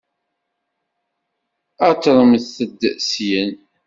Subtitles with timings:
[1.89, 3.53] Aṭremt-d syin!